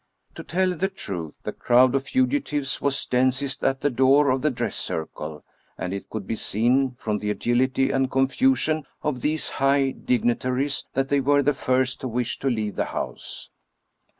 [0.33, 4.49] To tell the truth, the crowd of fugitives was densest at the door of the
[4.49, 5.45] dress circle,
[5.77, 11.09] and it could be seen, from the agility and confusion of these high dignitaries, that
[11.09, 13.51] they were the first to wish to leave the house.